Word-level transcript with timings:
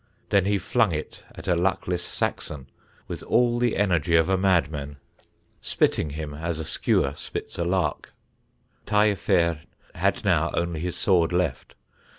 Then 0.29 0.45
he 0.45 0.57
flung 0.57 0.93
it 0.93 1.23
at 1.35 1.47
a 1.47 1.55
luckless 1.55 2.01
Saxon 2.03 2.65
with 3.07 3.21
all 3.21 3.59
the 3.59 3.77
energy 3.77 4.15
of 4.15 4.29
a 4.29 4.35
madman, 4.35 4.97
spitting 5.61 6.09
him 6.09 6.33
as 6.33 6.59
a 6.59 6.65
skewer 6.65 7.13
spits 7.15 7.59
a 7.59 7.63
lark. 7.63 8.11
Taillefer 8.87 9.59
had 9.93 10.25
now 10.25 10.49
only 10.55 10.79
his 10.79 10.95
sword 10.97 11.31
left. 11.31 11.75